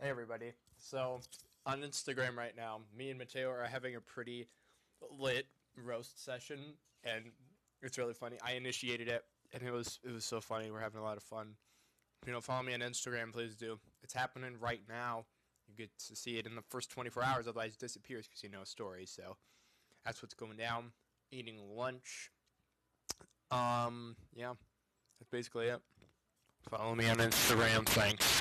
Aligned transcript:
Hey 0.00 0.10
everybody. 0.10 0.52
So 0.76 1.18
on 1.66 1.80
Instagram 1.80 2.36
right 2.36 2.56
now, 2.56 2.82
me 2.96 3.10
and 3.10 3.18
Mateo 3.18 3.50
are 3.50 3.64
having 3.64 3.96
a 3.96 4.00
pretty 4.00 4.46
lit 5.18 5.48
roast 5.76 6.24
session 6.24 6.60
and 7.02 7.24
it's 7.82 7.98
really 7.98 8.14
funny. 8.14 8.36
I 8.40 8.52
initiated 8.52 9.08
it 9.08 9.24
and 9.52 9.60
it 9.64 9.72
was 9.72 9.98
it 10.04 10.12
was 10.12 10.24
so 10.24 10.40
funny. 10.40 10.70
We're 10.70 10.78
having 10.78 11.00
a 11.00 11.02
lot 11.02 11.16
of 11.16 11.24
fun. 11.24 11.56
If 12.22 12.28
you 12.28 12.32
know, 12.32 12.40
follow 12.40 12.62
me 12.62 12.74
on 12.74 12.80
Instagram, 12.80 13.32
please 13.32 13.56
do. 13.56 13.80
It's 14.04 14.14
happening 14.14 14.52
right 14.60 14.82
now. 14.88 15.24
You 15.66 15.74
get 15.74 15.90
to 16.06 16.14
see 16.14 16.38
it 16.38 16.46
in 16.46 16.54
the 16.54 16.62
first 16.68 16.92
24 16.92 17.24
hours, 17.24 17.48
otherwise 17.48 17.72
it 17.72 17.80
disappears 17.80 18.28
because 18.28 18.44
you 18.44 18.50
know 18.50 18.62
stories. 18.62 19.10
So 19.10 19.36
that's 20.04 20.22
what's 20.22 20.34
going 20.34 20.58
down. 20.58 20.92
Eating 21.32 21.58
lunch. 21.74 22.30
Um, 23.50 24.14
yeah. 24.32 24.52
That's 25.18 25.30
basically 25.32 25.66
it. 25.66 25.80
Follow 26.70 26.94
me 26.94 27.08
on 27.08 27.16
Instagram. 27.16 27.84
Thanks. 27.86 28.28